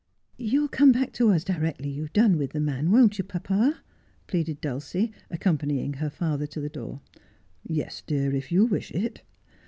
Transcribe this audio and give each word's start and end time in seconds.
'You'll 0.49 0.67
come 0.67 0.91
back 0.91 1.13
to 1.13 1.29
us 1.29 1.43
directly 1.43 1.87
you've 1.91 2.11
done 2.13 2.35
with 2.39 2.53
the 2.53 2.59
man, 2.59 2.89
won't 2.89 3.19
you, 3.19 3.23
papa?' 3.23 3.81
pleaded 4.25 4.59
Dulcie, 4.59 5.11
accompanying 5.29 5.93
her 5.93 6.09
father 6.09 6.47
to 6.47 6.59
the 6.59 6.69
door.' 6.71 7.01
Yes, 7.63 8.01
dear, 8.07 8.33
if 8.33 8.51
you 8.51 8.65
wish 8.65 8.89
it.' 8.89 9.21